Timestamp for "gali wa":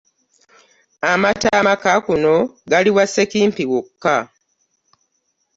2.71-3.05